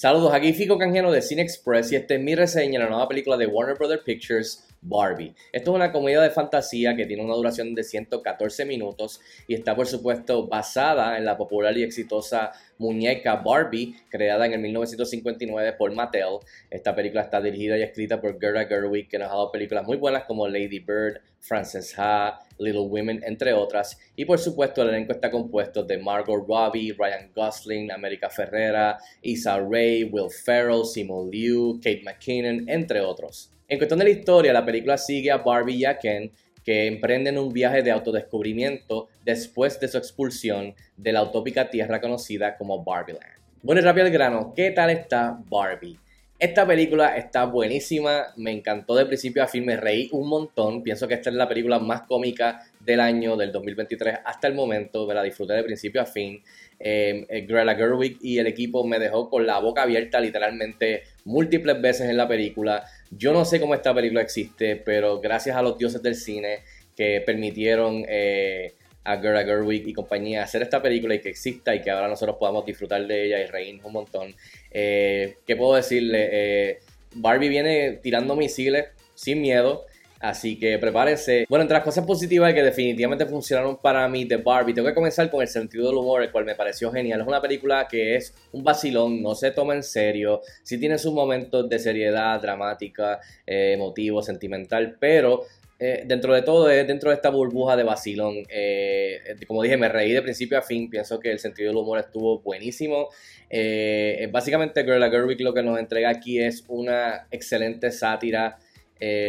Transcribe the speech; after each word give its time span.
Saludos, 0.00 0.32
aquí 0.32 0.54
Fico 0.54 0.78
Canjeno 0.78 1.12
de 1.12 1.20
Cine 1.20 1.42
Express 1.42 1.92
y 1.92 1.96
esta 1.96 2.14
es 2.14 2.20
mi 2.22 2.34
reseña 2.34 2.78
de 2.78 2.84
la 2.86 2.88
nueva 2.88 3.06
película 3.06 3.36
de 3.36 3.46
Warner 3.46 3.76
Brothers 3.76 4.02
Pictures, 4.02 4.66
Barbie. 4.80 5.34
Esto 5.52 5.72
es 5.72 5.74
una 5.74 5.92
comedia 5.92 6.22
de 6.22 6.30
fantasía 6.30 6.96
que 6.96 7.04
tiene 7.04 7.22
una 7.22 7.34
duración 7.34 7.74
de 7.74 7.84
114 7.84 8.64
minutos 8.64 9.20
y 9.46 9.52
está 9.52 9.76
por 9.76 9.86
supuesto 9.86 10.46
basada 10.46 11.18
en 11.18 11.26
la 11.26 11.36
popular 11.36 11.76
y 11.76 11.82
exitosa 11.82 12.50
muñeca 12.78 13.36
Barbie, 13.36 13.94
creada 14.08 14.46
en 14.46 14.54
el 14.54 14.60
1959 14.60 15.74
por 15.74 15.92
Mattel. 15.92 16.38
Esta 16.70 16.94
película 16.94 17.20
está 17.20 17.42
dirigida 17.42 17.76
y 17.76 17.82
escrita 17.82 18.22
por 18.22 18.40
Gerda 18.40 18.64
Gerwig, 18.64 19.06
que 19.06 19.18
nos 19.18 19.28
ha 19.28 19.32
dado 19.32 19.52
películas 19.52 19.84
muy 19.84 19.98
buenas 19.98 20.24
como 20.24 20.48
Lady 20.48 20.78
Bird, 20.78 21.20
Frances 21.40 21.94
Ha, 21.98 22.38
Little 22.58 22.82
Women, 22.82 23.22
entre 23.24 23.52
otras. 23.52 23.98
Y 24.14 24.24
por 24.24 24.38
supuesto, 24.38 24.82
el 24.82 24.90
elenco 24.90 25.12
está 25.12 25.30
compuesto 25.30 25.82
de 25.82 25.98
Margot 25.98 26.46
Robbie, 26.46 26.94
Ryan 26.96 27.30
Gosling, 27.34 27.90
America 27.90 28.30
Ferrera, 28.30 28.98
Issa 29.22 29.58
Rae, 29.58 30.04
Will 30.04 30.30
Ferrell, 30.30 30.84
Simon 30.84 31.30
Liu, 31.30 31.80
Kate 31.82 32.02
McKinnon, 32.04 32.68
entre 32.68 33.00
otros. 33.00 33.50
En 33.68 33.78
cuestión 33.78 33.98
de 33.98 34.04
la 34.04 34.10
historia, 34.10 34.52
la 34.52 34.64
película 34.64 34.98
sigue 34.98 35.30
a 35.30 35.38
Barbie 35.38 35.76
y 35.76 35.84
a 35.84 35.98
Ken 35.98 36.30
que 36.64 36.86
emprenden 36.86 37.38
un 37.38 37.52
viaje 37.52 37.82
de 37.82 37.90
autodescubrimiento 37.90 39.08
después 39.24 39.80
de 39.80 39.88
su 39.88 39.96
expulsión 39.96 40.74
de 40.96 41.12
la 41.12 41.22
utópica 41.22 41.70
tierra 41.70 42.00
conocida 42.00 42.56
como 42.56 42.84
Barbieland. 42.84 43.40
Bueno 43.62 43.80
y 43.80 43.84
rápido 43.84 44.06
al 44.06 44.12
grano, 44.12 44.52
¿qué 44.54 44.70
tal 44.70 44.90
está 44.90 45.38
Barbie? 45.48 45.98
Esta 46.40 46.66
película 46.66 47.18
está 47.18 47.44
buenísima, 47.44 48.28
me 48.36 48.50
encantó 48.50 48.94
de 48.94 49.04
principio 49.04 49.42
a 49.42 49.46
fin, 49.46 49.62
me 49.62 49.76
reí 49.76 50.08
un 50.10 50.26
montón, 50.26 50.82
pienso 50.82 51.06
que 51.06 51.12
esta 51.12 51.28
es 51.28 51.36
la 51.36 51.46
película 51.46 51.78
más 51.78 52.04
cómica 52.04 52.62
del 52.80 53.00
año, 53.00 53.36
del 53.36 53.52
2023 53.52 54.20
hasta 54.24 54.48
el 54.48 54.54
momento, 54.54 55.06
me 55.06 55.12
la 55.12 55.22
disfruté 55.22 55.52
de 55.52 55.64
principio 55.64 56.00
a 56.00 56.06
fin. 56.06 56.42
Eh, 56.78 57.26
eh, 57.28 57.42
Greta 57.42 57.74
Gerwig 57.74 58.16
y 58.22 58.38
el 58.38 58.46
equipo 58.46 58.86
me 58.86 58.98
dejó 58.98 59.28
con 59.28 59.46
la 59.46 59.58
boca 59.58 59.82
abierta 59.82 60.18
literalmente 60.18 61.02
múltiples 61.26 61.78
veces 61.78 62.08
en 62.08 62.16
la 62.16 62.26
película. 62.26 62.86
Yo 63.10 63.34
no 63.34 63.44
sé 63.44 63.60
cómo 63.60 63.74
esta 63.74 63.94
película 63.94 64.22
existe, 64.22 64.76
pero 64.76 65.20
gracias 65.20 65.56
a 65.56 65.60
los 65.60 65.76
dioses 65.76 66.02
del 66.02 66.14
cine 66.14 66.60
que 66.96 67.20
permitieron... 67.20 68.02
Eh, 68.08 68.76
a 69.04 69.16
Greta 69.16 69.44
Gerwig 69.44 69.88
y 69.88 69.92
compañía 69.92 70.42
hacer 70.42 70.62
esta 70.62 70.82
película 70.82 71.14
y 71.14 71.20
que 71.20 71.30
exista 71.30 71.74
y 71.74 71.82
que 71.82 71.90
ahora 71.90 72.08
nosotros 72.08 72.36
podamos 72.38 72.64
disfrutar 72.66 73.06
de 73.06 73.26
ella 73.26 73.40
y 73.40 73.46
reírnos 73.46 73.86
un 73.86 73.92
montón. 73.92 74.34
Eh, 74.70 75.36
¿Qué 75.46 75.56
puedo 75.56 75.74
decirle? 75.74 76.28
Eh, 76.30 76.78
Barbie 77.14 77.48
viene 77.48 77.92
tirando 78.02 78.36
misiles 78.36 78.86
sin 79.14 79.40
miedo. 79.40 79.86
Así 80.20 80.58
que 80.58 80.78
prepárense. 80.78 81.46
Bueno, 81.48 81.62
entre 81.62 81.78
las 81.78 81.82
cosas 81.82 82.04
positivas 82.04 82.52
que 82.52 82.62
definitivamente 82.62 83.24
funcionaron 83.24 83.78
para 83.78 84.06
mí 84.06 84.26
de 84.26 84.36
Barbie, 84.36 84.74
tengo 84.74 84.86
que 84.86 84.94
comenzar 84.94 85.30
con 85.30 85.40
el 85.40 85.48
sentido 85.48 85.86
del 85.86 85.96
humor, 85.96 86.22
el 86.22 86.30
cual 86.30 86.44
me 86.44 86.54
pareció 86.54 86.92
genial. 86.92 87.22
Es 87.22 87.26
una 87.26 87.40
película 87.40 87.88
que 87.88 88.16
es 88.16 88.34
un 88.52 88.62
vacilón, 88.62 89.22
no 89.22 89.34
se 89.34 89.50
toma 89.50 89.74
en 89.74 89.82
serio, 89.82 90.42
sí 90.62 90.78
tiene 90.78 90.98
sus 90.98 91.14
momentos 91.14 91.66
de 91.70 91.78
seriedad, 91.78 92.38
dramática, 92.38 93.18
eh, 93.46 93.72
emotivo, 93.72 94.20
sentimental, 94.20 94.94
pero 95.00 95.46
eh, 95.82 96.02
dentro 96.04 96.34
de 96.34 96.42
todo, 96.42 96.68
es 96.68 96.86
dentro 96.86 97.08
de 97.08 97.16
esta 97.16 97.30
burbuja 97.30 97.74
de 97.74 97.84
vacilón. 97.84 98.34
Eh, 98.50 99.18
como 99.48 99.62
dije, 99.62 99.78
me 99.78 99.88
reí 99.88 100.12
de 100.12 100.20
principio 100.20 100.58
a 100.58 100.62
fin. 100.62 100.90
Pienso 100.90 101.18
que 101.18 101.32
el 101.32 101.38
sentido 101.38 101.70
del 101.70 101.78
humor 101.78 101.98
estuvo 101.98 102.40
buenísimo. 102.40 103.08
Eh, 103.48 104.28
básicamente, 104.30 104.84
Girl 104.84 105.02
Gerwig 105.10 105.40
lo 105.40 105.54
que 105.54 105.62
nos 105.62 105.78
entrega 105.78 106.10
aquí 106.10 106.38
es 106.38 106.64
una 106.68 107.26
excelente 107.30 107.90
sátira 107.92 108.58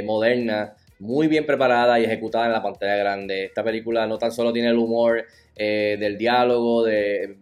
moderna, 0.04 0.76
muy 1.02 1.28
bien 1.28 1.48
preparada 1.48 2.00
y 2.00 2.04
ejecutada 2.04 2.46
en 2.46 2.52
la 2.52 2.62
pantalla 2.62 2.96
grande. 2.96 3.46
Esta 3.46 3.64
película 3.64 4.06
no 4.06 4.20
tan 4.20 4.32
solo 4.32 4.54
tiene 4.54 4.70
el 4.70 4.78
humor 4.78 5.26
eh, 5.56 5.98
del 6.00 6.16
diálogo, 6.16 6.84
de, 6.84 7.38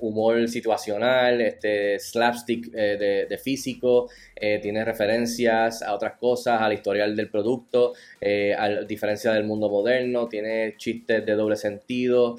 humor 0.00 0.48
situacional, 0.48 1.40
este, 1.40 2.00
slapstick 2.00 2.68
eh, 2.74 3.26
de, 3.28 3.38
físico, 3.38 4.10
eh, 4.34 4.58
tiene 4.60 4.84
referencias 4.84 5.82
a 5.82 5.94
otras 5.94 6.14
cosas, 6.18 6.60
al 6.60 6.72
historial 6.72 7.14
del 7.14 7.30
producto, 7.30 7.94
a 8.58 8.68
diferencia 8.88 9.32
del 9.32 9.44
mundo 9.44 9.70
moderno, 9.70 10.28
tiene 10.28 10.74
chistes 10.76 11.24
de 11.24 11.32
doble 11.34 11.54
sentido, 11.54 12.38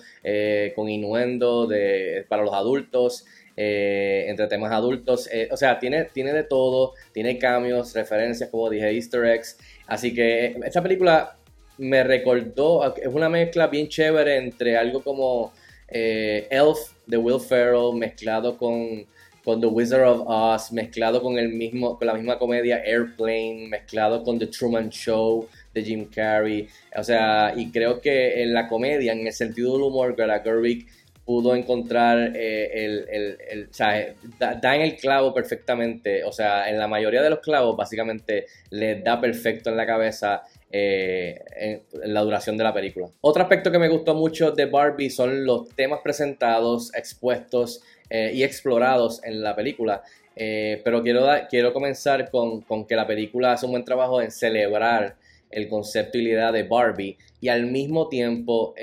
con 0.75 0.89
innuendo 0.89 1.65
de, 1.65 2.25
para 2.27 2.43
los 2.43 2.53
adultos. 2.53 3.25
Entre 3.57 4.45
temas 4.47 4.71
adultos, 4.71 5.27
o 5.49 5.57
sea, 5.57 5.79
tiene, 5.79 6.05
tiene 6.05 6.31
de 6.31 6.43
todo, 6.43 6.93
tiene 7.11 7.39
cambios, 7.39 7.93
referencias, 7.95 8.49
como 8.49 8.69
dije, 8.69 8.91
easter 8.91 9.25
eggs, 9.25 9.57
así 9.87 10.13
que 10.13 10.55
esta 10.63 10.83
película 10.83 11.37
me 11.77 12.03
recordó, 12.03 12.95
es 12.95 13.07
una 13.07 13.29
mezcla 13.29 13.67
bien 13.67 13.87
chévere 13.87 14.37
entre 14.37 14.77
algo 14.77 15.03
como 15.03 15.53
eh, 15.87 16.47
Elf 16.49 16.91
de 17.05 17.17
Will 17.17 17.39
Ferrell 17.39 17.95
mezclado 17.95 18.57
con, 18.57 19.05
con, 19.43 19.61
The 19.61 19.67
Wizard 19.67 20.07
of 20.07 20.23
Oz, 20.25 20.71
mezclado 20.71 21.21
con, 21.21 21.37
el 21.37 21.49
mismo, 21.49 21.97
con 21.97 22.07
la 22.07 22.13
misma 22.13 22.37
comedia 22.37 22.81
Airplane, 22.83 23.67
mezclado 23.69 24.23
con 24.23 24.39
The 24.39 24.47
Truman 24.47 24.89
Show 24.89 25.47
de 25.73 25.83
Jim 25.83 26.09
Carrey. 26.13 26.67
O 26.95 27.03
sea, 27.03 27.53
y 27.55 27.71
creo 27.71 28.01
que 28.01 28.41
en 28.41 28.53
la 28.53 28.67
comedia, 28.67 29.13
en 29.13 29.25
el 29.25 29.33
sentido 29.33 29.73
del 29.73 29.83
humor, 29.83 30.15
Greta 30.15 30.41
Gerwig 30.41 30.87
pudo 31.27 31.57
encontrar 31.57 32.37
eh, 32.37 32.85
el, 32.85 33.05
el, 33.09 33.37
el, 33.49 33.67
o 33.69 33.73
sea, 33.73 34.15
da, 34.39 34.75
en 34.77 34.81
el 34.81 34.95
clavo 34.95 35.33
perfectamente, 35.33 36.23
o 36.23 36.31
sea, 36.31 36.69
en 36.69 36.79
la 36.79 36.87
mayoría 36.87 37.21
de 37.21 37.29
los 37.29 37.39
clavos 37.39 37.75
básicamente 37.75 38.45
le 38.69 39.01
da 39.01 39.19
perfecto 39.19 39.69
en 39.69 39.75
la 39.75 39.85
cabeza 39.85 40.43
eh, 40.71 41.37
en, 41.57 41.83
la 42.05 42.21
duración 42.21 42.55
de 42.55 42.63
la 42.63 42.73
película. 42.73 43.09
Otro 43.19 43.43
aspecto 43.43 43.69
que 43.69 43.77
me 43.77 43.89
gustó 43.89 44.15
mucho 44.15 44.51
de 44.51 44.67
Barbie 44.67 45.09
son 45.09 45.45
los 45.45 45.67
temas 45.75 45.99
presentados, 46.01 46.95
expuestos 46.95 47.81
eh, 48.09 48.31
y 48.33 48.43
explorados 48.43 49.21
en 49.25 49.41
la 49.41 49.53
película. 49.53 50.03
Pero 50.33 51.01
quiero, 51.01 51.27
quiero 51.49 51.73
comenzar 51.73 52.29
con, 52.29 52.61
con, 52.61 52.85
que 52.85 52.95
la 52.95 53.07
película 53.07 53.53
hace 53.53 53.65
un 53.65 53.71
buen 53.71 53.83
trabajo 53.83 54.21
en 54.21 54.29
celebrar 54.29 55.15
el 55.51 55.67
concepto 55.69 56.17
y 56.17 56.23
la 56.23 56.29
idea 56.29 56.51
de 56.51 56.63
Barbie 56.63 57.17
y 57.39 57.47
al 57.49 57.67
mismo 57.67 58.09
tiempo 58.09 58.73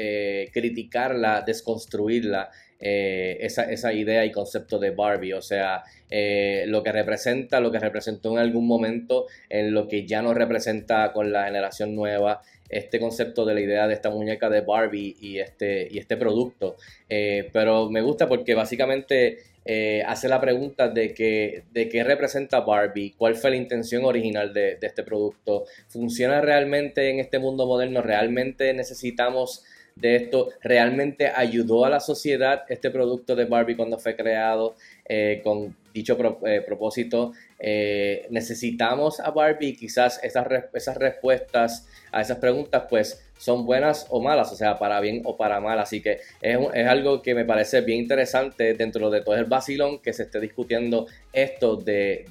criticarla, 0.53 1.43
desconstruirla 1.47 2.51
eh, 2.87 3.39
esa, 3.41 3.63
esa, 3.71 3.95
idea 3.95 4.27
y 4.27 4.31
concepto 4.31 4.79
de 4.79 4.91
Barbie, 4.91 5.33
o 5.33 5.41
sea, 5.41 5.85
eh, 6.11 6.65
lo 6.67 6.83
que 6.83 6.93
representa, 6.93 7.59
lo 7.59 7.73
que 7.73 7.79
representó 7.79 8.33
en 8.33 8.39
algún 8.39 8.67
momento, 8.67 9.25
en 9.49 9.73
lo 9.73 9.89
que 9.89 10.07
ya 10.07 10.21
no 10.21 10.35
representa 10.35 11.11
con 11.15 11.33
la 11.33 11.47
generación 11.47 11.95
nueva, 11.95 12.43
este 12.69 13.01
concepto 13.01 13.47
de 13.47 13.55
la 13.55 13.61
idea 13.63 13.87
de 13.87 13.95
esta 13.95 14.11
muñeca 14.11 14.51
de 14.51 14.61
Barbie 14.61 15.17
y 15.19 15.39
este, 15.39 15.89
y 15.91 15.99
este 15.99 16.19
producto. 16.19 16.77
Eh, 17.09 17.49
pero 17.55 17.89
me 17.89 18.03
gusta 18.03 18.29
porque 18.29 18.55
básicamente 18.55 19.39
hace 20.07 20.29
la 20.29 20.41
pregunta 20.41 20.89
de, 20.89 21.15
que, 21.15 21.65
de 21.73 21.89
qué 21.89 22.05
representa 22.05 22.61
Barbie, 22.61 23.15
cuál 23.17 23.35
fue 23.35 23.51
la 23.51 23.57
intención 23.57 24.05
original 24.05 24.53
de, 24.53 24.77
de 24.77 24.87
este 24.87 25.03
producto, 25.03 25.65
¿funciona 25.89 26.41
realmente 26.41 27.11
en 27.11 27.19
este 27.19 27.39
mundo 27.39 27.67
moderno? 27.67 28.03
¿Realmente 28.03 28.75
necesitamos 28.75 29.65
de 29.97 30.17
esto. 30.17 30.51
¿Realmente 30.63 31.29
ayudó 31.29 31.85
a 31.85 31.91
la 31.91 32.01
sociedad 32.01 32.63
este 32.69 32.91
producto 32.91 33.37
de 33.37 33.45
Barbie 33.45 33.77
cuando 33.77 33.99
fue 33.99 34.17
creado? 34.17 34.75
Eh, 35.09 35.41
con 35.45 35.77
dicho 35.95 36.19
eh, 36.47 36.61
propósito, 36.67 37.33
eh, 37.59 38.27
necesitamos 38.29 39.21
a 39.21 39.31
Barbie. 39.31 39.75
Quizás 39.75 40.23
esas, 40.23 40.47
esas 40.75 40.97
respuestas 40.99 41.89
a 42.13 42.21
esas 42.21 42.37
preguntas, 42.39 42.85
pues 42.91 43.25
son 43.39 43.65
buenas 43.65 44.07
o 44.11 44.21
malas, 44.21 44.53
o 44.53 44.57
sea, 44.57 44.79
para 44.79 45.01
bien 45.01 45.23
o 45.25 45.37
para 45.37 45.61
mal. 45.61 45.79
Así 45.79 46.03
que 46.03 46.19
es, 46.43 46.59
es 46.75 46.87
algo 46.87 47.23
que 47.23 47.35
me 47.35 47.47
parece 47.47 47.81
bien 47.81 48.01
interesante 48.01 48.75
dentro 48.75 49.09
de 49.09 49.23
todo 49.23 49.37
el 49.37 49.47
vacilón 49.47 50.01
que 50.01 50.13
se 50.13 50.25
esté 50.25 50.41
discutiendo 50.41 51.07
esto 51.33 51.77
de, 51.77 52.27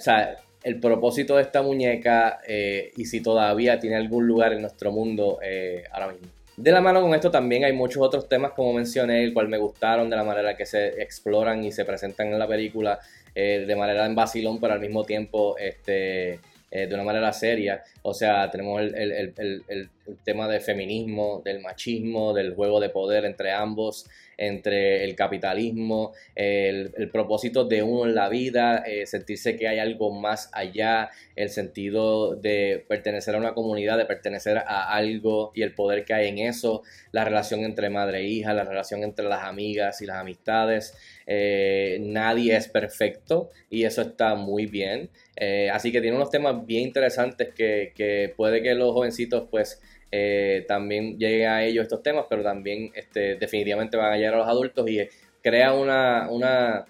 sea, 0.00 0.36
el 0.62 0.80
propósito 0.80 1.36
de 1.36 1.42
esta 1.42 1.62
muñeca 1.62 2.40
eh, 2.46 2.92
y 2.96 3.04
si 3.04 3.22
todavía 3.22 3.78
tiene 3.78 3.96
algún 3.96 4.26
lugar 4.26 4.52
en 4.52 4.62
nuestro 4.62 4.92
mundo 4.92 5.38
eh, 5.42 5.84
ahora 5.92 6.08
mismo. 6.08 6.37
De 6.58 6.72
la 6.72 6.80
mano 6.80 7.00
con 7.00 7.14
esto 7.14 7.30
también 7.30 7.64
hay 7.64 7.72
muchos 7.72 8.02
otros 8.02 8.28
temas, 8.28 8.50
como 8.50 8.72
mencioné, 8.72 9.22
el 9.22 9.32
cual 9.32 9.46
me 9.46 9.58
gustaron 9.58 10.10
de 10.10 10.16
la 10.16 10.24
manera 10.24 10.56
que 10.56 10.66
se 10.66 11.00
exploran 11.00 11.62
y 11.62 11.70
se 11.70 11.84
presentan 11.84 12.32
en 12.32 12.38
la 12.38 12.48
película, 12.48 12.98
eh, 13.32 13.64
de 13.64 13.76
manera 13.76 14.04
en 14.04 14.16
vacilón, 14.16 14.58
pero 14.60 14.72
al 14.72 14.80
mismo 14.80 15.04
tiempo 15.04 15.56
este, 15.56 16.40
de 16.70 16.90
una 16.92 17.04
manera 17.04 17.32
seria. 17.32 17.84
O 18.02 18.12
sea, 18.12 18.50
tenemos 18.50 18.80
el, 18.80 18.92
el, 18.96 19.12
el, 19.36 19.62
el, 19.68 19.88
tema 20.24 20.48
de 20.48 20.60
feminismo, 20.60 21.42
del 21.44 21.60
machismo, 21.60 22.32
del 22.34 22.54
juego 22.54 22.80
de 22.80 22.88
poder 22.88 23.24
entre 23.24 23.52
ambos, 23.52 24.06
entre 24.38 25.04
el 25.04 25.16
capitalismo, 25.16 26.12
el, 26.36 26.92
propósito 27.12 27.64
de 27.64 27.82
uno 27.82 28.06
en 28.06 28.14
la 28.14 28.28
vida, 28.28 28.84
eh, 28.86 29.04
sentirse 29.04 29.56
que 29.56 29.66
hay 29.66 29.80
algo 29.80 30.12
más 30.12 30.48
allá, 30.52 31.10
el 31.34 31.50
sentido 31.50 32.36
de 32.36 32.84
pertenecer 32.88 33.34
a 33.34 33.38
una 33.38 33.52
comunidad, 33.52 33.98
de 33.98 34.06
pertenecer 34.06 34.58
a 34.58 34.94
algo 34.94 35.50
y 35.54 35.62
el 35.62 35.74
poder 35.74 36.04
que 36.04 36.14
hay 36.14 36.28
en 36.28 36.38
eso, 36.38 36.82
la 37.10 37.24
relación 37.24 37.64
entre 37.64 37.90
madre 37.90 38.20
e 38.20 38.28
hija, 38.28 38.54
la 38.54 38.64
relación 38.64 39.02
entre 39.02 39.26
las 39.26 39.42
amigas 39.42 40.00
y 40.02 40.06
las 40.06 40.18
amistades. 40.18 40.96
Eh, 41.26 41.98
nadie 42.00 42.56
es 42.56 42.68
perfecto 42.68 43.50
y 43.68 43.84
eso 43.84 44.02
está 44.02 44.36
muy 44.36 44.66
bien. 44.66 45.10
Eh, 45.34 45.68
así 45.70 45.90
que 45.90 46.00
tiene 46.00 46.16
unos 46.16 46.30
temas 46.30 46.64
bien 46.64 46.84
interesantes 46.84 47.52
que 47.54 48.32
puede 48.36 48.62
que 48.62 48.74
los 48.74 48.92
jovencitos 48.92 49.48
pues 49.50 49.80
eh, 50.10 50.64
también 50.66 51.18
lleguen 51.18 51.48
a 51.48 51.64
ellos 51.64 51.82
estos 51.82 52.02
temas, 52.02 52.26
pero 52.28 52.42
también 52.42 52.90
este, 52.94 53.36
definitivamente 53.36 53.96
van 53.96 54.12
a 54.12 54.16
llegar 54.16 54.34
a 54.34 54.38
los 54.38 54.48
adultos 54.48 54.88
y 54.88 55.00
crea 55.42 55.72
una, 55.74 56.28
una 56.30 56.86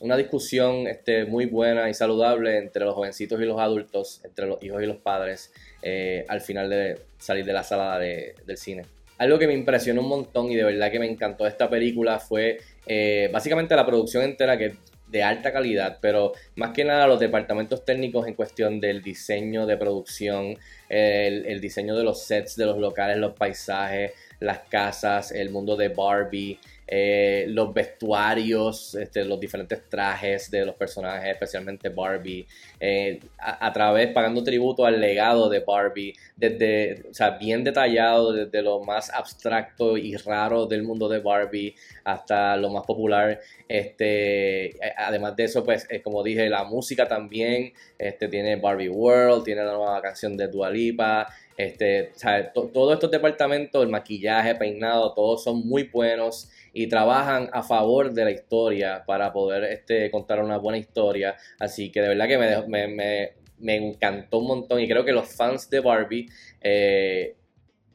una 0.00 0.16
discusión 0.16 0.86
este, 0.86 1.24
muy 1.24 1.46
buena 1.46 1.88
y 1.90 1.94
saludable 1.94 2.56
entre 2.58 2.84
los 2.84 2.94
jovencitos 2.94 3.40
y 3.40 3.44
los 3.44 3.60
adultos, 3.60 4.20
entre 4.24 4.46
los 4.46 4.62
hijos 4.62 4.82
y 4.82 4.86
los 4.86 4.96
padres, 4.98 5.52
eh, 5.82 6.24
al 6.28 6.40
final 6.40 6.70
de 6.70 7.00
salir 7.18 7.44
de 7.44 7.52
la 7.52 7.64
sala 7.64 7.98
del 7.98 8.56
cine. 8.56 8.82
Algo 9.18 9.38
que 9.38 9.48
me 9.48 9.54
impresionó 9.54 10.02
un 10.02 10.08
montón 10.08 10.50
y 10.50 10.54
de 10.54 10.62
verdad 10.62 10.92
que 10.92 11.00
me 11.00 11.10
encantó 11.10 11.44
de 11.44 11.50
esta 11.50 11.68
película 11.68 12.20
fue 12.20 12.58
eh, 12.86 13.28
básicamente 13.32 13.74
la 13.74 13.84
producción 13.84 14.22
entera 14.22 14.56
que 14.56 14.76
de 15.10 15.22
alta 15.22 15.52
calidad, 15.52 15.98
pero 16.00 16.32
más 16.56 16.72
que 16.72 16.84
nada 16.84 17.06
los 17.06 17.20
departamentos 17.20 17.84
técnicos 17.84 18.26
en 18.26 18.34
cuestión 18.34 18.80
del 18.80 19.02
diseño 19.02 19.66
de 19.66 19.76
producción, 19.76 20.56
el, 20.88 21.60
diseño 21.60 21.96
de 21.96 22.04
los 22.04 22.24
sets 22.24 22.56
de 22.56 22.66
los 22.66 22.78
locales, 22.78 23.16
los 23.16 23.34
paisajes, 23.34 24.12
las 24.40 24.60
casas, 24.68 25.32
el 25.32 25.50
mundo 25.50 25.76
de 25.76 25.88
Barbie, 25.88 26.58
eh, 26.90 27.44
los 27.48 27.74
vestuarios, 27.74 28.94
este, 28.94 29.22
los 29.24 29.38
diferentes 29.38 29.88
trajes 29.90 30.50
de 30.50 30.64
los 30.64 30.74
personajes, 30.74 31.30
especialmente 31.30 31.90
Barbie, 31.90 32.46
eh, 32.80 33.20
a, 33.38 33.70
través, 33.74 34.10
pagando 34.12 34.42
tributo 34.42 34.86
al 34.86 34.98
legado 34.98 35.50
de 35.50 35.60
Barbie, 35.60 36.14
desde, 36.34 37.04
o 37.10 37.12
sea, 37.12 37.36
bien 37.36 37.62
detallado, 37.62 38.32
desde 38.32 38.62
lo 38.62 38.80
más 38.80 39.10
abstracto 39.10 39.98
y 39.98 40.16
raro 40.16 40.64
del 40.64 40.82
mundo 40.82 41.10
de 41.10 41.18
Barbie 41.18 41.74
hasta 42.04 42.56
lo 42.56 42.70
más 42.70 42.84
popular. 42.86 43.38
Este, 43.68 44.74
además 44.96 45.36
de 45.36 45.44
eso, 45.44 45.62
pues, 45.64 45.86
eh, 45.90 46.00
como 46.00 46.22
dije, 46.22 46.48
la 46.48 46.64
música 46.64 47.06
también, 47.06 47.74
este, 47.98 48.28
tiene 48.28 48.56
Barbie 48.56 48.88
World, 48.88 49.44
tiene 49.44 49.62
la 49.62 49.72
nueva 49.72 50.00
canción 50.00 50.38
de 50.38 50.48
Dua 50.48 50.70
Lipa, 50.70 51.28
este, 51.58 52.12
todos 52.54 52.94
estos 52.94 53.10
departamentos, 53.10 53.82
el 53.82 53.88
maquillaje, 53.88 54.54
peinado, 54.54 55.12
todos 55.12 55.42
son 55.42 55.66
muy 55.66 55.82
buenos 55.82 56.48
y 56.72 56.86
trabajan 56.86 57.50
a 57.52 57.64
favor 57.64 58.12
de 58.12 58.24
la 58.24 58.30
historia 58.30 59.02
para 59.04 59.32
poder 59.32 59.64
este, 59.64 60.08
contar 60.12 60.40
una 60.40 60.56
buena 60.58 60.78
historia. 60.78 61.34
Así 61.58 61.90
que 61.90 62.00
de 62.00 62.08
verdad 62.10 62.28
que 62.28 62.38
me, 62.38 62.88
me, 62.88 63.32
me, 63.58 63.74
encantó 63.74 64.38
un 64.38 64.46
montón 64.46 64.80
y 64.80 64.86
creo 64.86 65.04
que 65.04 65.10
los 65.10 65.34
fans 65.34 65.68
de 65.68 65.80
Barbie 65.80 66.28
eh, 66.60 67.34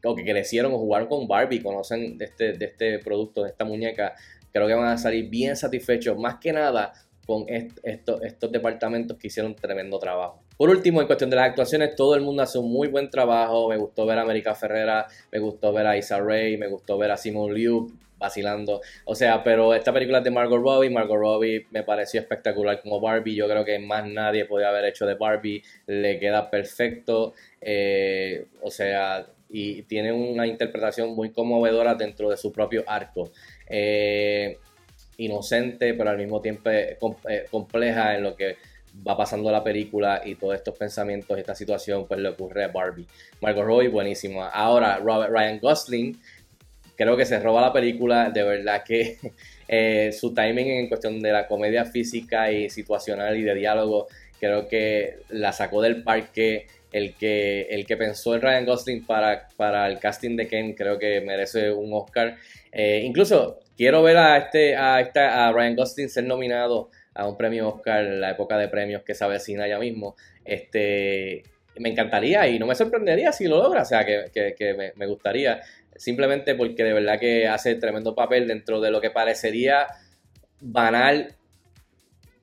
o 0.03 0.13
que 0.13 0.25
crecieron 0.25 0.73
o 0.73 0.77
jugaron 0.77 1.07
con 1.07 1.25
Barbie, 1.25 1.63
conocen 1.63 2.17
este, 2.19 2.51
de 2.57 2.65
este 2.65 2.99
producto, 2.99 3.43
de 3.43 3.51
esta 3.51 3.63
muñeca, 3.63 4.13
creo 4.51 4.67
que 4.67 4.73
van 4.73 4.87
a 4.87 4.97
salir 4.97 5.29
bien 5.29 5.55
satisfechos, 5.55 6.17
más 6.17 6.35
que 6.35 6.51
nada 6.51 6.91
con 7.25 7.45
estos, 7.47 8.51
departamentos 8.51 9.17
que 9.17 9.27
hicieron 9.27 9.55
tremendo 9.55 9.97
trabajo. 9.99 10.43
Por 10.57 10.69
último, 10.69 11.01
en 11.01 11.07
cuestión 11.07 11.29
de 11.29 11.35
las 11.37 11.49
actuaciones, 11.49 11.95
todo 11.95 12.15
el 12.15 12.21
mundo 12.21 12.43
hace 12.43 12.59
un 12.59 12.71
muy 12.71 12.87
buen 12.87 13.09
trabajo. 13.09 13.69
Me 13.69 13.77
gustó 13.77 14.05
ver 14.05 14.19
a 14.19 14.21
América 14.21 14.55
Ferrera, 14.55 15.07
me 15.31 15.39
gustó 15.39 15.73
ver 15.73 15.87
a 15.87 15.97
Isa 15.97 16.19
Ray, 16.19 16.57
me 16.57 16.67
gustó 16.67 16.97
ver 16.97 17.11
a 17.11 17.17
Simon 17.17 17.53
Liu 17.53 17.91
vacilando. 18.23 18.81
O 19.05 19.15
sea, 19.15 19.43
pero 19.43 19.73
esta 19.73 19.91
película 19.91 20.19
es 20.19 20.23
de 20.23 20.31
Margot 20.31 20.61
Robbie. 20.61 20.89
Margot 20.89 21.17
Robbie 21.17 21.67
me 21.71 21.83
pareció 21.83 22.21
espectacular 22.21 22.81
como 22.81 22.99
Barbie. 23.01 23.35
Yo 23.35 23.47
creo 23.47 23.65
que 23.65 23.79
más 23.79 24.07
nadie 24.07 24.45
podía 24.45 24.69
haber 24.69 24.85
hecho 24.85 25.05
de 25.05 25.15
Barbie. 25.15 25.61
Le 25.87 26.19
queda 26.19 26.49
perfecto. 26.49 27.33
Eh, 27.59 28.45
o 28.61 28.71
sea, 28.71 29.27
y 29.49 29.83
tiene 29.83 30.11
una 30.11 30.47
interpretación 30.47 31.13
muy 31.15 31.31
conmovedora 31.31 31.95
dentro 31.95 32.29
de 32.29 32.37
su 32.37 32.51
propio 32.51 32.83
arco. 32.87 33.31
Eh, 33.67 34.57
inocente, 35.17 35.93
pero 35.93 36.09
al 36.09 36.17
mismo 36.17 36.41
tiempo 36.41 36.69
compleja 37.49 38.15
en 38.15 38.23
lo 38.23 38.35
que 38.35 38.57
va 39.07 39.17
pasando 39.17 39.51
la 39.51 39.63
película 39.63 40.21
y 40.23 40.35
todos 40.35 40.55
estos 40.55 40.77
pensamientos, 40.77 41.37
esta 41.37 41.55
situación, 41.55 42.05
pues 42.07 42.19
le 42.19 42.29
ocurre 42.29 42.63
a 42.63 42.67
Barbie. 42.67 43.07
Margot 43.41 43.65
Robbie, 43.65 43.87
buenísimo. 43.87 44.43
Ahora, 44.43 44.97
Robert 44.97 45.31
Ryan 45.31 45.59
Gosling, 45.59 46.19
creo 46.95 47.17
que 47.17 47.25
se 47.25 47.39
roba 47.39 47.61
la 47.61 47.73
película, 47.73 48.29
de 48.29 48.43
verdad 48.43 48.83
que 48.83 49.17
eh, 49.67 50.11
su 50.11 50.33
timing 50.33 50.67
en 50.67 50.87
cuestión 50.87 51.19
de 51.19 51.31
la 51.31 51.47
comedia 51.47 51.85
física 51.85 52.51
y 52.51 52.69
situacional 52.69 53.35
y 53.37 53.43
de 53.43 53.55
diálogo, 53.55 54.07
creo 54.39 54.67
que 54.67 55.17
la 55.29 55.51
sacó 55.53 55.81
del 55.81 56.03
parque. 56.03 56.67
El 56.91 57.15
que, 57.15 57.63
el 57.71 57.87
que 57.87 57.97
pensó 57.97 58.35
en 58.35 58.41
Ryan 58.41 58.67
Gosling 58.67 59.03
para, 59.03 59.47
para 59.57 59.87
el 59.87 59.97
casting 59.97 60.35
de 60.35 60.47
Ken, 60.47 60.73
creo 60.73 60.99
que 60.99 61.21
merece 61.21 61.71
un 61.71 61.91
Oscar. 61.91 62.37
Eh, 62.71 63.01
incluso 63.03 63.62
quiero 63.77 64.03
ver 64.03 64.17
a, 64.17 64.37
este, 64.37 64.75
a, 64.75 65.01
esta, 65.01 65.47
a 65.47 65.51
Ryan 65.51 65.75
Gosling 65.75 66.09
ser 66.09 66.25
nominado 66.25 66.89
a 67.13 67.27
un 67.27 67.37
premio 67.37 67.69
Oscar 67.69 68.03
en 68.05 68.21
la 68.21 68.31
época 68.31 68.57
de 68.57 68.67
premios 68.67 69.03
que 69.03 69.13
se 69.13 69.23
avecina 69.23 69.67
ya 69.67 69.79
mismo. 69.79 70.15
Este, 70.43 71.43
me 71.77 71.89
encantaría 71.89 72.47
y 72.47 72.59
no 72.59 72.67
me 72.67 72.75
sorprendería 72.75 73.31
si 73.31 73.45
lo 73.47 73.57
logra, 73.57 73.81
o 73.81 73.85
sea, 73.85 74.05
que, 74.05 74.93
me, 74.95 75.05
gustaría, 75.07 75.61
simplemente 75.95 76.55
porque 76.55 76.83
de 76.83 76.93
verdad 76.93 77.19
que 77.19 77.47
hace 77.47 77.75
tremendo 77.75 78.15
papel 78.15 78.47
dentro 78.47 78.81
de 78.81 78.91
lo 78.91 79.01
que 79.01 79.09
parecería 79.11 79.87
banal, 80.59 81.35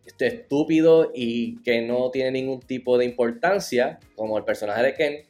este, 0.05 0.27
estúpido 0.27 1.13
y 1.15 1.63
que 1.63 1.83
no 1.83 2.11
tiene 2.11 2.33
ningún 2.33 2.61
tipo 2.61 2.99
de 2.99 3.05
importancia, 3.05 3.99
como 4.17 4.39
el 4.39 4.45
personaje 4.45 4.83
de 4.83 4.95
Ken. 4.95 5.27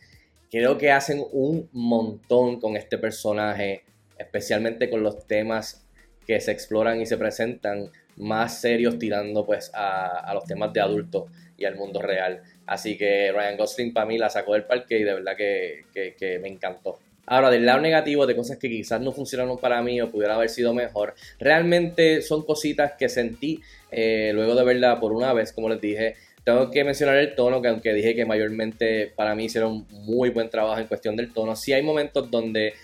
Creo 0.51 0.79
que 0.79 0.91
hacen 0.91 1.23
un 1.33 1.69
montón 1.73 2.59
con 2.59 2.77
este 2.77 2.99
personaje, 2.99 3.85
especialmente 4.19 4.91
con 4.91 5.03
los 5.03 5.27
temas 5.27 5.87
que 6.31 6.41
se 6.41 6.53
exploran 6.53 7.01
y 7.01 7.07
se 7.07 7.17
presentan 7.17 7.91
más 8.17 8.61
serios 8.61 9.01
tirando 9.01 9.45
pues 9.45 9.73
a, 9.75 10.31
los 10.33 10.45
temas 10.45 10.73
de 10.73 10.81
adultos 10.81 11.25
y 11.59 11.65
al 11.65 11.75
mundo 11.75 12.01
real. 12.01 12.41
Así 12.67 12.97
que 12.97 13.33
Ryan 13.33 13.57
Gosling 13.57 13.93
para 13.93 14.07
mí 14.07 14.17
la 14.17 14.31
sacó 14.31 14.53
del 14.53 14.63
parque 14.63 15.01
y 15.01 15.03
de 15.03 15.15
verdad 15.15 15.37
que, 15.37 16.39
me 16.41 16.47
encantó. 16.47 17.01
Ahora, 17.27 17.51
del 17.51 17.67
lado 17.67 17.81
negativo 17.81 18.29
de 18.29 18.37
cosas 18.37 18.59
que 18.59 18.69
quizás 18.69 19.01
no 19.01 19.11
funcionaron 19.11 19.59
para 19.59 19.83
mí 19.83 20.01
o 20.01 20.09
pudiera 20.09 20.37
haber 20.37 20.51
sido 20.51 20.73
mejor, 20.73 21.15
realmente 21.41 22.23
son 22.23 22.45
cositas 22.45 22.93
que 22.97 23.09
sentí 23.09 23.61
eh, 23.91 24.31
luego 24.33 24.55
de 24.55 24.65
verla 24.65 25.01
por 25.01 25.13
una 25.13 25.33
vez, 25.33 25.53
como 25.53 25.69
les 25.69 25.81
dije. 25.81 26.15
Tengo 26.45 26.71
que 26.71 26.85
mencionar 26.85 27.17
el 27.17 27.35
tono, 27.35 27.61
que 27.61 27.67
aunque 27.67 27.93
dije 27.93 28.15
que 28.15 28.25
mayormente 28.25 29.13
para 29.17 29.35
mí 29.35 29.47
hicieron 29.47 29.85
muy 29.91 30.31
buen 30.31 30.49
trabajo 30.49 30.81
en 30.81 30.87
cuestión 30.87 31.17
del 31.17 31.33
tono, 31.33 31.57
sí 31.57 31.73
hay 31.73 31.83
momentos 31.83 32.31
donde 32.31 32.75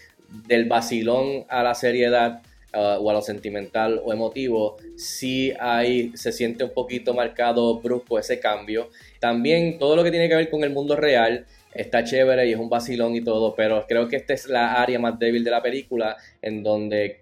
del 0.48 0.64
vacilón 0.64 1.44
a 1.48 1.62
la 1.62 1.76
seriedad 1.76 2.42
O 2.76 3.10
a 3.10 3.12
lo 3.12 3.22
sentimental 3.22 4.00
o 4.04 4.12
emotivo, 4.12 4.76
sí 4.96 5.52
hay, 5.58 6.12
se 6.14 6.32
siente 6.32 6.64
un 6.64 6.70
poquito 6.70 7.14
marcado 7.14 7.80
brusco 7.80 8.18
ese 8.18 8.38
cambio. 8.38 8.90
También 9.18 9.78
todo 9.78 9.96
lo 9.96 10.04
que 10.04 10.10
tiene 10.10 10.28
que 10.28 10.36
ver 10.36 10.50
con 10.50 10.62
el 10.62 10.70
mundo 10.70 10.94
real 10.96 11.46
está 11.74 12.04
chévere 12.04 12.46
y 12.48 12.52
es 12.52 12.58
un 12.58 12.68
vacilón 12.68 13.14
y 13.14 13.22
todo, 13.22 13.54
pero 13.54 13.86
creo 13.86 14.08
que 14.08 14.16
esta 14.16 14.34
es 14.34 14.48
la 14.48 14.80
área 14.80 14.98
más 14.98 15.18
débil 15.18 15.44
de 15.44 15.50
la 15.50 15.62
película 15.62 16.16
en 16.42 16.62
donde 16.62 17.20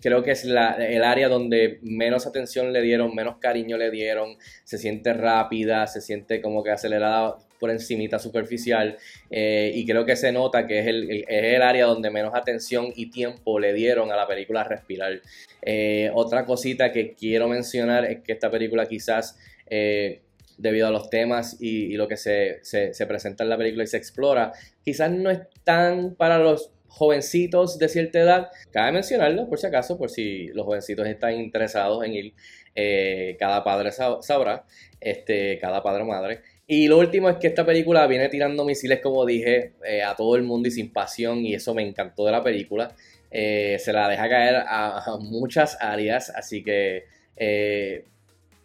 creo 0.00 0.22
que 0.22 0.32
es 0.32 0.44
la, 0.44 0.74
el 0.74 1.02
área 1.02 1.28
donde 1.28 1.78
menos 1.82 2.26
atención 2.26 2.72
le 2.72 2.82
dieron, 2.82 3.14
menos 3.14 3.38
cariño 3.38 3.76
le 3.76 3.90
dieron, 3.90 4.36
se 4.64 4.78
siente 4.78 5.12
rápida, 5.12 5.86
se 5.86 6.00
siente 6.00 6.40
como 6.40 6.62
que 6.62 6.70
acelerada 6.70 7.36
por 7.58 7.70
encimita 7.70 8.18
superficial 8.18 8.98
eh, 9.30 9.72
y 9.74 9.86
creo 9.86 10.04
que 10.04 10.16
se 10.16 10.32
nota 10.32 10.66
que 10.66 10.80
es 10.80 10.86
el, 10.86 11.10
es 11.10 11.26
el, 11.28 11.62
área 11.62 11.86
donde 11.86 12.10
menos 12.10 12.34
atención 12.34 12.92
y 12.94 13.10
tiempo 13.10 13.58
le 13.58 13.72
dieron 13.72 14.12
a 14.12 14.16
la 14.16 14.26
película 14.26 14.64
Respirar. 14.64 15.20
Eh, 15.62 16.10
otra 16.14 16.44
cosita 16.44 16.92
que 16.92 17.14
quiero 17.14 17.48
mencionar 17.48 18.04
es 18.04 18.20
que 18.20 18.32
esta 18.32 18.50
película 18.50 18.86
quizás... 18.86 19.38
Eh, 19.66 20.20
debido 20.56 20.86
a 20.86 20.90
los 20.92 21.10
temas 21.10 21.56
y, 21.60 21.94
lo 21.96 22.06
que 22.06 22.16
se, 22.16 22.60
se, 22.62 23.06
presenta 23.06 23.42
en 23.42 23.50
la 23.50 23.58
película 23.58 23.82
y 23.82 23.88
se 23.88 23.96
explora, 23.96 24.52
quizás 24.84 25.10
no 25.10 25.28
es 25.28 25.40
tan 25.64 26.14
para 26.14 26.38
los 26.38 26.70
jovencitos 26.88 27.78
de 27.78 27.88
cierta 27.88 28.20
edad. 28.20 28.50
Cabe 28.70 28.92
mencionarlo 28.92 29.48
por 29.48 29.58
si 29.58 29.66
acaso, 29.66 29.98
por 29.98 30.10
si 30.10 30.48
los 30.48 30.64
jovencitos 30.64 31.06
están 31.06 31.34
interesados 31.34 32.04
en 32.04 32.14
ir. 32.14 32.34
Eh, 32.74 33.36
cada 33.38 33.62
padre 33.62 33.90
sabrá, 33.92 34.64
este, 35.00 35.58
cada 35.58 35.82
padre 35.82 36.04
madre. 36.04 36.40
Y 36.66 36.88
lo 36.88 36.98
último 36.98 37.28
es 37.28 37.36
que 37.36 37.48
esta 37.48 37.66
película 37.66 38.06
viene 38.06 38.28
tirando 38.28 38.64
misiles, 38.64 39.00
como 39.00 39.26
dije, 39.26 39.74
eh, 39.84 40.02
a 40.02 40.14
todo 40.14 40.36
el 40.36 40.42
mundo 40.44 40.68
y 40.68 40.70
sin 40.70 40.92
pasión, 40.92 41.44
y 41.44 41.54
eso 41.54 41.74
me 41.74 41.86
encantó 41.86 42.24
de 42.26 42.32
la 42.32 42.42
película. 42.42 42.94
Eh, 43.30 43.76
se 43.80 43.92
la 43.92 44.08
deja 44.08 44.28
caer 44.28 44.56
a, 44.66 45.18
muchas 45.20 45.76
áreas, 45.80 46.30
así 46.30 46.62
que. 46.62 47.04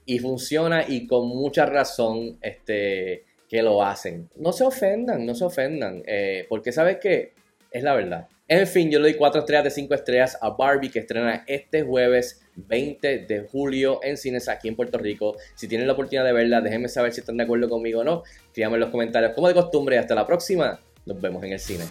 y 0.05 0.19
funciona 0.19 0.85
y 0.87 1.05
con 1.05 1.27
mucha 1.27 1.65
razón 1.65 2.37
este, 2.41 3.25
que 3.47 3.61
lo 3.61 3.83
hacen. 3.83 4.29
No 4.35 4.53
se 4.53 4.63
ofendan, 4.63 5.25
no 5.25 5.35
se 5.35 5.45
ofendan, 5.45 6.03
porque 6.47 6.71
sabes 6.71 6.97
que 6.97 7.38
es 7.71 7.83
la 7.83 7.93
verdad. 7.93 8.27
En 8.47 8.65
fin, 8.65 8.89
yo 8.89 8.97
le 8.99 9.09
doy 9.09 9.17
4 9.17 9.41
estrellas 9.41 9.63
de 9.65 9.69
5 9.69 9.93
estrellas 9.93 10.37
a 10.41 10.49
Barbie 10.49 10.89
que 10.89 10.99
estrena 10.99 11.43
este 11.45 11.83
jueves 11.83 12.41
20 12.55 13.25
de 13.27 13.47
julio 13.47 13.99
en 14.01 14.17
cines 14.17 14.49
aquí 14.49 14.67
en 14.67 14.75
Puerto 14.75 14.97
Rico. 14.97 15.35
Si 15.55 15.67
tienen 15.67 15.85
la 15.85 15.93
oportunidad 15.93 16.25
de 16.25 16.33
verla, 16.33 16.59
déjenme 16.59 16.87
saber 16.87 17.13
si 17.13 17.19
están 17.19 17.37
de 17.37 17.43
acuerdo 17.43 17.69
conmigo 17.69 18.01
o 18.01 18.03
no. 18.03 18.23
Escríbanme 18.47 18.77
en 18.77 18.81
los 18.81 18.89
comentarios 18.89 19.33
como 19.33 19.47
de 19.47 19.53
costumbre. 19.53 19.99
Hasta 19.99 20.15
la 20.15 20.25
próxima. 20.25 20.79
Nos 21.05 21.21
vemos 21.21 21.43
en 21.43 21.53
el 21.53 21.59
cine. 21.59 21.85